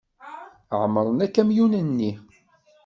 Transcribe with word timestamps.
Ɛemmren 0.81 1.19
akamyun-nni. 1.25 2.11